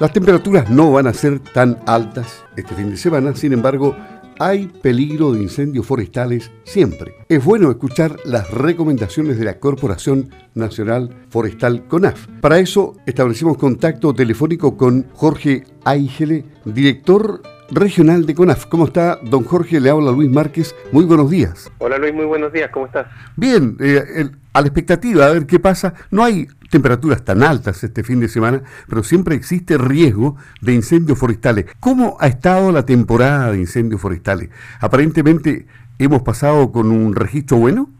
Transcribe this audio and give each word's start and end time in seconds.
Las 0.00 0.14
temperaturas 0.14 0.70
no 0.70 0.92
van 0.92 1.06
a 1.06 1.12
ser 1.12 1.40
tan 1.40 1.78
altas 1.86 2.42
este 2.56 2.74
fin 2.74 2.88
de 2.88 2.96
semana, 2.96 3.36
sin 3.36 3.52
embargo, 3.52 3.94
hay 4.38 4.66
peligro 4.66 5.32
de 5.32 5.42
incendios 5.42 5.86
forestales 5.86 6.50
siempre. 6.64 7.12
Es 7.28 7.44
bueno 7.44 7.70
escuchar 7.70 8.16
las 8.24 8.50
recomendaciones 8.50 9.38
de 9.38 9.44
la 9.44 9.58
Corporación 9.58 10.30
Nacional 10.54 11.14
Forestal 11.28 11.86
CONAF. 11.86 12.28
Para 12.40 12.58
eso 12.60 12.96
establecimos 13.04 13.58
contacto 13.58 14.14
telefónico 14.14 14.78
con 14.78 15.06
Jorge 15.12 15.64
Aigele, 15.84 16.46
director 16.64 17.42
regional 17.70 18.24
de 18.24 18.34
CONAF. 18.34 18.64
¿Cómo 18.68 18.86
está, 18.86 19.18
don 19.22 19.44
Jorge? 19.44 19.80
Le 19.80 19.90
habla 19.90 20.12
Luis 20.12 20.30
Márquez. 20.30 20.74
Muy 20.92 21.04
buenos 21.04 21.28
días. 21.28 21.70
Hola 21.76 21.98
Luis, 21.98 22.14
muy 22.14 22.24
buenos 22.24 22.54
días. 22.54 22.70
¿Cómo 22.72 22.86
estás? 22.86 23.06
Bien, 23.36 23.76
eh, 23.78 24.30
a 24.52 24.60
la 24.60 24.66
expectativa, 24.66 25.26
a 25.26 25.30
ver 25.30 25.46
qué 25.46 25.58
pasa. 25.58 25.94
No 26.10 26.24
hay 26.24 26.48
temperaturas 26.70 27.24
tan 27.24 27.42
altas 27.42 27.82
este 27.82 28.02
fin 28.02 28.20
de 28.20 28.28
semana, 28.28 28.62
pero 28.88 29.02
siempre 29.02 29.34
existe 29.34 29.76
riesgo 29.76 30.36
de 30.60 30.72
incendios 30.72 31.18
forestales. 31.18 31.66
¿Cómo 31.80 32.16
ha 32.20 32.28
estado 32.28 32.72
la 32.72 32.86
temporada 32.86 33.52
de 33.52 33.58
incendios 33.58 34.00
forestales? 34.00 34.50
Aparentemente 34.80 35.66
hemos 35.98 36.22
pasado 36.22 36.72
con 36.72 36.90
un 36.90 37.14
registro 37.14 37.58
bueno. 37.58 37.90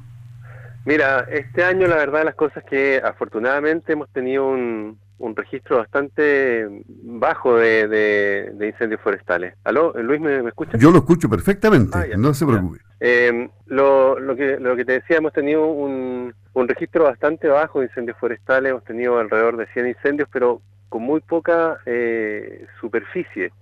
Mira, 0.84 1.26
este 1.30 1.62
año 1.62 1.86
la 1.86 1.96
verdad 1.96 2.24
las 2.24 2.34
cosas 2.34 2.64
que 2.64 3.00
afortunadamente 3.04 3.92
hemos 3.92 4.08
tenido 4.10 4.48
un, 4.48 4.98
un 5.20 5.36
registro 5.36 5.78
bastante 5.78 6.66
bajo 6.88 7.56
de, 7.56 8.52
incendios 8.60 9.00
forestales. 9.00 9.54
¿Aló, 9.64 9.92
Luis, 9.94 10.20
me, 10.20 10.48
escucha? 10.48 10.78
Yo 10.78 10.90
lo 10.90 10.98
escucho 10.98 11.28
perfectamente, 11.28 11.96
ah, 11.96 12.06
no 12.16 12.34
se 12.34 12.46
preocupe. 12.46 12.78
Eh, 13.00 13.48
lo, 13.66 14.18
lo, 14.18 14.34
que, 14.34 14.58
lo 14.58 14.74
que 14.76 14.84
te 14.84 14.92
decía, 14.92 15.18
hemos 15.18 15.32
tenido 15.32 15.66
un, 15.66 16.34
un 16.54 16.68
registro 16.68 17.04
bastante 17.04 17.48
bajo 17.48 17.80
de 17.80 17.86
incendios 17.86 18.16
forestales, 18.18 18.70
hemos 18.70 18.84
tenido 18.84 19.18
alrededor 19.18 19.56
de 19.56 19.66
100 19.66 19.88
incendios, 19.88 20.28
pero 20.32 20.62
con 20.88 21.02
muy 21.02 21.20
poca 21.20 21.78
eh, 21.86 22.66
superficie, 22.80 23.52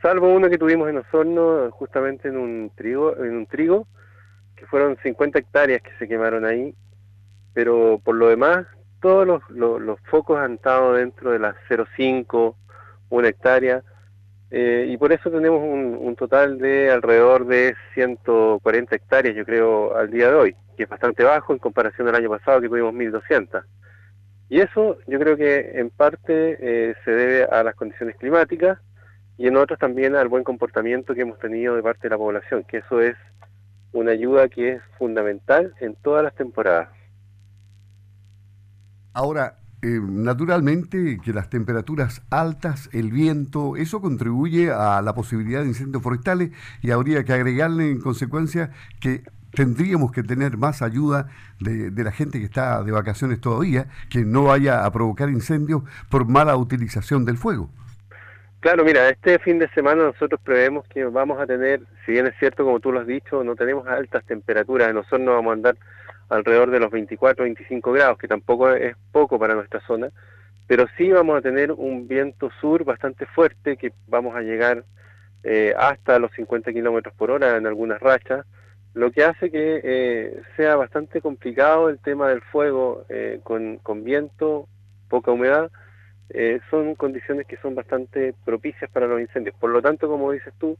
salvo 0.00 0.32
uno 0.32 0.48
que 0.48 0.58
tuvimos 0.58 0.88
en 0.88 0.98
Osorno, 0.98 1.70
justamente 1.72 2.28
en 2.28 2.36
un 2.36 2.70
trigo, 2.74 3.16
en 3.16 3.36
un 3.36 3.46
trigo, 3.46 3.88
que 4.54 4.66
fueron 4.66 4.96
50 5.02 5.38
hectáreas 5.38 5.82
que 5.82 5.90
se 5.98 6.06
quemaron 6.08 6.44
ahí, 6.44 6.74
pero 7.52 8.00
por 8.02 8.14
lo 8.14 8.28
demás 8.28 8.66
todos 9.06 9.40
los, 9.50 10.00
focos 10.10 10.36
han 10.40 10.54
estado 10.54 10.94
dentro 10.94 11.30
de 11.30 11.38
las 11.38 11.54
0,5, 11.68 12.56
una 13.08 13.28
hectárea, 13.28 13.84
eh, 14.50 14.88
y 14.88 14.96
por 14.96 15.12
eso 15.12 15.30
tenemos 15.30 15.62
un, 15.62 16.16
total 16.16 16.58
de 16.58 16.90
alrededor 16.90 17.46
de 17.46 17.76
140 17.94 18.96
hectáreas, 18.96 19.36
yo 19.36 19.44
creo, 19.44 19.96
al 19.96 20.10
día 20.10 20.28
de 20.28 20.34
hoy, 20.34 20.56
que 20.76 20.82
es 20.82 20.88
bastante 20.88 21.22
bajo 21.22 21.52
en 21.52 21.60
comparación 21.60 22.08
al 22.08 22.16
año 22.16 22.30
pasado 22.30 22.60
que 22.60 22.68
tuvimos 22.68 22.94
1.200. 22.94 23.62
Y 24.48 24.58
eso 24.60 24.98
yo 25.06 25.20
creo 25.20 25.36
que 25.36 25.78
en 25.78 25.90
parte 25.90 26.56
eh, 26.60 26.94
se 27.04 27.10
debe 27.12 27.44
a 27.44 27.62
las 27.62 27.76
condiciones 27.76 28.16
climáticas 28.16 28.80
y 29.38 29.46
en 29.46 29.56
otras 29.56 29.78
también 29.78 30.16
al 30.16 30.26
buen 30.26 30.42
comportamiento 30.42 31.14
que 31.14 31.20
hemos 31.20 31.38
tenido 31.38 31.76
de 31.76 31.82
parte 31.82 32.08
de 32.08 32.10
la 32.10 32.18
población, 32.18 32.64
que 32.64 32.78
eso 32.78 33.00
es 33.00 33.14
una 33.92 34.10
ayuda 34.10 34.48
que 34.48 34.72
es 34.72 34.82
fundamental 34.98 35.74
en 35.80 35.94
todas 35.94 36.24
las 36.24 36.34
temporadas. 36.34 36.88
Ahora, 39.16 39.54
eh, 39.80 39.98
naturalmente 39.98 41.18
que 41.24 41.32
las 41.32 41.48
temperaturas 41.48 42.20
altas, 42.28 42.90
el 42.92 43.10
viento, 43.10 43.74
eso 43.78 44.02
contribuye 44.02 44.70
a 44.70 45.00
la 45.00 45.14
posibilidad 45.14 45.62
de 45.62 45.68
incendios 45.68 46.02
forestales 46.02 46.50
y 46.82 46.90
habría 46.90 47.24
que 47.24 47.32
agregarle 47.32 47.90
en 47.90 47.98
consecuencia 47.98 48.72
que 49.00 49.22
tendríamos 49.54 50.12
que 50.12 50.22
tener 50.22 50.58
más 50.58 50.82
ayuda 50.82 51.28
de, 51.60 51.90
la 52.04 52.12
gente 52.12 52.38
que 52.38 52.44
está 52.44 52.82
de 52.82 52.92
vacaciones 52.92 53.40
todavía, 53.40 53.86
que 54.10 54.26
no 54.26 54.44
vaya 54.44 54.84
a 54.84 54.92
provocar 54.92 55.30
incendios 55.30 55.80
por 56.10 56.28
mala 56.28 56.54
utilización 56.58 57.24
del 57.24 57.38
fuego. 57.38 57.70
Claro, 58.60 58.84
mira, 58.84 59.08
este 59.08 59.38
fin 59.38 59.58
de 59.58 59.70
semana 59.70 60.04
nosotros 60.04 60.38
prevemos 60.44 60.86
que 60.88 61.06
vamos 61.06 61.40
a 61.40 61.46
tener, 61.46 61.80
si 62.04 62.12
bien 62.12 62.26
es 62.26 62.34
cierto, 62.38 62.66
como 62.66 62.80
tú 62.80 62.92
lo 62.92 63.00
has 63.00 63.06
dicho, 63.06 63.42
no 63.42 63.56
tenemos 63.56 63.86
altas 63.86 64.26
temperaturas, 64.26 64.92
nosotros 64.92 65.22
no 65.22 65.32
vamos 65.32 65.52
a 65.52 65.54
andar 65.54 65.76
alrededor 66.28 66.70
de 66.70 66.80
los 66.80 66.90
24 66.90 67.44
25 67.44 67.92
grados, 67.92 68.18
que 68.18 68.28
tampoco 68.28 68.70
es 68.70 68.96
poco 69.12 69.38
para 69.38 69.54
nuestra 69.54 69.80
zona, 69.86 70.10
pero 70.66 70.86
sí 70.96 71.10
vamos 71.10 71.38
a 71.38 71.42
tener 71.42 71.72
un 71.72 72.08
viento 72.08 72.50
sur 72.60 72.84
bastante 72.84 73.26
fuerte, 73.26 73.76
que 73.76 73.92
vamos 74.08 74.34
a 74.34 74.40
llegar 74.40 74.84
eh, 75.44 75.74
hasta 75.78 76.18
los 76.18 76.32
50 76.32 76.72
kilómetros 76.72 77.14
por 77.14 77.30
hora 77.30 77.56
en 77.56 77.66
algunas 77.66 78.00
rachas, 78.00 78.44
lo 78.94 79.12
que 79.12 79.24
hace 79.24 79.50
que 79.50 79.80
eh, 79.84 80.42
sea 80.56 80.74
bastante 80.74 81.20
complicado 81.20 81.88
el 81.88 81.98
tema 81.98 82.28
del 82.28 82.40
fuego 82.40 83.04
eh, 83.08 83.40
con, 83.44 83.76
con, 83.78 84.02
viento, 84.02 84.68
poca 85.08 85.30
humedad, 85.30 85.70
son 86.70 86.96
condiciones 86.96 87.46
que 87.46 87.56
son 87.58 87.76
bastante 87.76 88.34
propicias 88.44 88.90
para 88.90 89.06
los 89.06 89.20
incendios. 89.20 89.54
Por 89.60 89.70
lo 89.70 89.80
tanto, 89.80 90.08
como 90.08 90.32
dices 90.32 90.52
tú, 90.58 90.76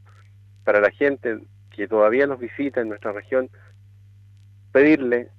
para 0.65 0.81
la 0.81 0.91
gente 0.91 1.39
que 1.73 1.87
todavía 1.87 2.27
nos 2.27 2.39
visita 2.39 2.81
en 2.81 2.89
nuestra 2.89 3.13
región, 3.13 3.49
pedirle 4.77 5.29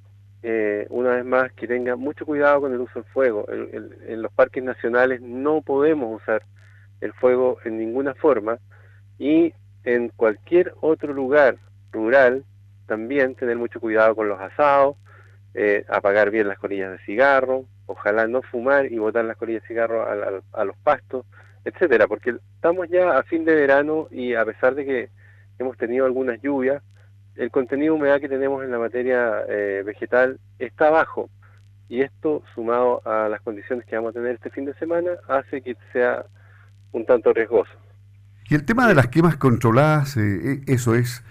eh, 0.42 0.88
una 0.90 1.10
vez 1.10 1.24
más 1.24 1.52
que 1.52 1.68
tenga 1.68 1.94
mucho 1.94 2.26
cuidado 2.26 2.62
con 2.62 2.72
el 2.72 2.80
uso 2.80 2.94
del 2.94 3.12
fuego. 3.12 3.46
en 3.48 4.20
los 4.20 4.32
parques 4.32 4.64
nacionales 4.64 5.20
no 5.20 5.62
podemos 5.62 6.20
usar 6.20 6.42
el 7.00 7.12
fuego 7.12 7.58
en 7.64 7.78
ninguna 7.78 8.14
forma 8.14 8.58
y 9.16 9.54
en 9.84 10.08
cualquier 10.08 10.74
otro 10.80 11.12
lugar 11.12 11.58
rural 11.92 12.44
también 12.86 13.36
tener 13.36 13.56
mucho 13.56 13.78
cuidado 13.78 14.16
con 14.16 14.28
los 14.28 14.40
asados, 14.40 14.96
eh, 15.54 15.84
apagar 15.88 16.32
bien 16.32 16.48
las 16.48 16.58
colillas 16.58 16.90
de 16.90 17.04
cigarro, 17.04 17.64
ojalá 17.86 18.26
no 18.26 18.42
fumar 18.42 18.90
y 18.90 18.98
botar 18.98 19.24
las 19.24 19.36
colillas 19.36 19.62
de 19.62 19.68
cigarro 19.68 20.04
a 20.52 20.64
los 20.64 20.76
pastos, 20.78 21.26
etcétera, 21.64 22.08
porque 22.08 22.34
estamos 22.56 22.88
ya 22.88 23.16
a 23.16 23.22
fin 23.22 23.44
de 23.44 23.54
verano 23.54 24.08
y 24.10 24.34
a 24.34 24.44
pesar 24.44 24.74
de 24.74 24.84
que 24.84 25.10
hemos 25.60 25.76
tenido 25.76 26.06
algunas 26.06 26.42
lluvias, 26.42 26.82
el 27.38 27.50
contenido 27.52 27.94
de 27.94 28.00
humedad 28.00 28.20
que 28.20 28.28
tenemos 28.28 28.64
en 28.64 28.72
la 28.72 28.78
materia 28.78 29.44
eh, 29.48 29.82
vegetal 29.86 30.38
está 30.58 30.90
bajo 30.90 31.30
y 31.88 32.02
esto 32.02 32.42
sumado 32.54 33.00
a 33.06 33.28
las 33.28 33.40
condiciones 33.42 33.86
que 33.86 33.94
vamos 33.96 34.10
a 34.10 34.14
tener 34.14 34.34
este 34.34 34.50
fin 34.50 34.64
de 34.64 34.74
semana 34.74 35.12
hace 35.28 35.62
que 35.62 35.76
sea 35.92 36.24
un 36.92 37.06
tanto 37.06 37.32
riesgoso. 37.32 37.70
Y 38.50 38.56
el 38.56 38.64
tema 38.64 38.88
de 38.88 38.94
las 38.94 39.08
quemas 39.08 39.36
controladas, 39.36 40.16
eh, 40.16 40.20
eh, 40.20 40.60
eso 40.66 40.94
es, 40.94 41.22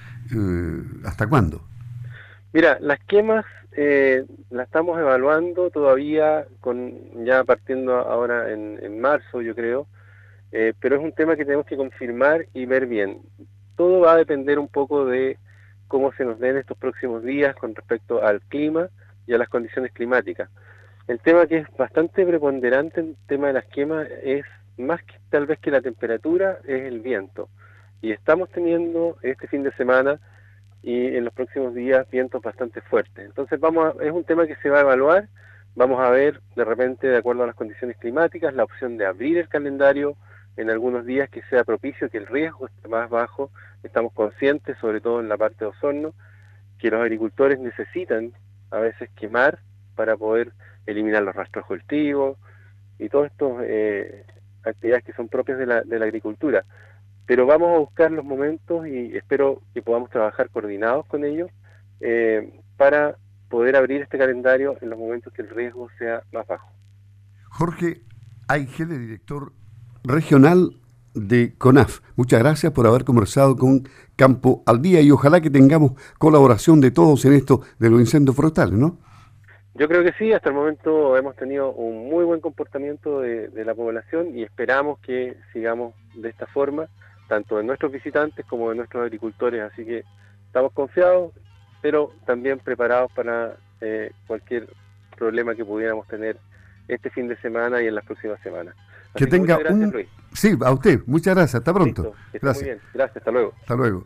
¿hasta 1.03 1.27
cuándo? 1.27 1.61
Mira, 2.53 2.77
las 2.79 2.99
quemas 3.01 3.45
las 4.49 4.65
estamos 4.65 4.97
evaluando 4.99 5.69
todavía, 5.69 6.45
con 6.61 7.25
ya 7.25 7.43
partiendo 7.43 7.95
ahora 7.95 8.51
en, 8.51 8.79
en 8.81 8.99
marzo, 8.99 9.41
yo 9.41 9.53
creo, 9.53 9.87
pero 10.79 10.95
es 10.95 11.03
un 11.03 11.11
tema 11.11 11.35
que 11.35 11.45
tenemos 11.45 11.67
que 11.67 11.77
confirmar 11.77 12.47
y 12.53 12.65
ver 12.65 12.87
bien. 12.87 13.19
Todo 13.75 13.99
va 13.99 14.13
a 14.13 14.17
depender 14.17 14.57
un 14.57 14.67
poco 14.67 15.05
de 15.05 15.37
cómo 15.87 16.11
se 16.13 16.25
nos 16.25 16.39
den 16.39 16.57
estos 16.57 16.77
próximos 16.77 17.23
días 17.23 17.55
con 17.55 17.73
respecto 17.75 18.23
al 18.23 18.41
clima 18.41 18.89
y 19.25 19.33
a 19.33 19.37
las 19.37 19.49
condiciones 19.49 19.91
climáticas. 19.91 20.49
El 21.07 21.19
tema 21.19 21.45
que 21.47 21.59
es 21.59 21.67
bastante 21.77 22.25
preponderante 22.25 22.99
en 22.99 23.07
el 23.07 23.15
tema 23.27 23.47
de 23.47 23.53
las 23.53 23.65
quemas 23.65 24.07
es 24.23 24.45
más 24.77 25.01
que 25.03 25.15
tal 25.29 25.45
vez 25.45 25.59
que 25.59 25.71
la 25.71 25.81
temperatura, 25.81 26.59
es 26.65 26.83
el 26.83 26.99
viento. 26.99 27.49
Y 28.01 28.11
estamos 28.11 28.49
teniendo 28.49 29.17
este 29.21 29.47
fin 29.47 29.63
de 29.63 29.71
semana 29.73 30.19
y 30.83 31.15
en 31.15 31.25
los 31.25 31.33
próximos 31.33 31.73
días 31.73 32.09
vientos 32.11 32.41
bastante 32.41 32.81
fuertes. 32.81 33.25
Entonces 33.25 33.59
vamos 33.59 33.95
es 34.01 34.11
un 34.11 34.23
tema 34.23 34.45
que 34.45 34.55
se 34.57 34.69
va 34.69 34.79
a 34.79 34.81
evaluar, 34.81 35.27
vamos 35.75 35.99
a 35.99 36.09
ver 36.09 36.41
de 36.55 36.65
repente 36.65 37.07
de 37.07 37.17
acuerdo 37.17 37.43
a 37.43 37.47
las 37.47 37.55
condiciones 37.55 37.97
climáticas 37.97 38.53
la 38.53 38.63
opción 38.63 38.97
de 38.97 39.05
abrir 39.05 39.37
el 39.37 39.49
calendario 39.49 40.15
en 40.57 40.69
algunos 40.71 41.05
días 41.05 41.29
que 41.29 41.43
sea 41.43 41.63
propicio, 41.63 42.09
que 42.09 42.17
el 42.17 42.27
riesgo 42.27 42.67
esté 42.67 42.87
más 42.87 43.09
bajo. 43.09 43.51
Estamos 43.83 44.11
conscientes, 44.13 44.77
sobre 44.79 44.99
todo 44.99 45.19
en 45.19 45.29
la 45.29 45.37
parte 45.37 45.63
de 45.63 45.67
Osorno, 45.67 46.13
que 46.79 46.89
los 46.89 47.01
agricultores 47.01 47.59
necesitan 47.59 48.33
a 48.71 48.79
veces 48.79 49.09
quemar 49.15 49.59
para 49.95 50.17
poder 50.17 50.51
eliminar 50.85 51.23
los 51.23 51.35
rastros 51.35 51.65
cultivos 51.65 52.37
y 52.97 53.09
todas 53.09 53.31
estas 53.31 53.51
eh, 53.63 54.25
actividades 54.63 55.05
que 55.05 55.13
son 55.13 55.27
propias 55.27 55.59
de 55.59 55.67
la, 55.67 55.81
de 55.81 55.99
la 55.99 56.05
agricultura. 56.05 56.65
Pero 57.25 57.45
vamos 57.45 57.75
a 57.75 57.79
buscar 57.79 58.11
los 58.11 58.25
momentos 58.25 58.87
y 58.87 59.15
espero 59.15 59.61
que 59.73 59.81
podamos 59.81 60.09
trabajar 60.09 60.49
coordinados 60.49 61.05
con 61.05 61.23
ellos 61.23 61.49
eh, 61.99 62.61
para 62.77 63.17
poder 63.49 63.75
abrir 63.75 64.01
este 64.01 64.17
calendario 64.17 64.77
en 64.81 64.89
los 64.89 64.97
momentos 64.97 65.31
que 65.33 65.41
el 65.41 65.49
riesgo 65.49 65.89
sea 65.97 66.23
más 66.31 66.47
bajo. 66.47 66.71
Jorge 67.49 68.01
Aigele, 68.47 68.97
director 68.97 69.51
regional 70.07 70.71
de 71.13 71.53
CONAF. 71.57 71.99
Muchas 72.15 72.39
gracias 72.39 72.71
por 72.71 72.87
haber 72.87 73.03
conversado 73.03 73.55
con 73.55 73.87
Campo 74.15 74.63
al 74.65 74.81
Día 74.81 75.01
y 75.01 75.11
ojalá 75.11 75.41
que 75.41 75.49
tengamos 75.49 75.93
colaboración 76.17 76.79
de 76.81 76.91
todos 76.91 77.25
en 77.25 77.33
esto 77.33 77.61
de 77.79 77.89
los 77.89 77.99
incendios 77.99 78.35
forestales, 78.35 78.77
¿no? 78.77 78.97
Yo 79.75 79.87
creo 79.87 80.03
que 80.03 80.13
sí, 80.13 80.33
hasta 80.33 80.49
el 80.49 80.55
momento 80.55 81.15
hemos 81.17 81.35
tenido 81.35 81.71
un 81.71 82.09
muy 82.09 82.25
buen 82.25 82.41
comportamiento 82.41 83.21
de, 83.21 83.63
la 83.63 83.75
población 83.75 84.35
y 84.35 84.41
esperamos 84.41 84.97
que 84.99 85.37
sigamos 85.53 85.93
de 86.15 86.29
esta 86.29 86.47
forma, 86.47 86.87
tanto 87.27 87.57
de 87.57 87.63
nuestros 87.63 87.91
visitantes 87.91 88.43
como 88.47 88.71
de 88.71 88.75
nuestros 88.75 89.03
agricultores, 89.03 89.61
así 89.61 89.85
que 89.85 90.03
estamos 90.47 90.71
confiados, 90.71 91.31
pero 91.81 92.11
también 92.25 92.57
preparados 92.57 93.11
para 93.11 93.57
eh, 93.81 94.11
cualquier 94.25 94.67
problema 95.15 95.53
que 95.53 95.63
pudiéramos 95.63 96.07
tener 96.07 96.37
este 96.87 97.11
fin 97.11 97.27
de 97.27 97.37
semana 97.37 97.79
y 97.79 97.87
en 97.87 97.93
las 97.93 98.05
próximas 98.05 98.39
semanas. 98.41 98.75
Que 99.15 99.27
tenga 99.27 99.57
un... 99.69 100.05
Sí, 100.33 100.55
a 100.63 100.71
usted. 100.71 101.01
Muchas 101.05 101.35
gracias. 101.35 101.55
Hasta 101.55 101.73
pronto. 101.73 102.13
gracias. 102.33 102.55
Muy 102.55 102.63
bien. 102.63 102.81
Gracias. 102.93 103.17
Hasta 103.17 103.31
luego. 103.31 103.53
Hasta 103.59 103.75
luego. 103.75 104.05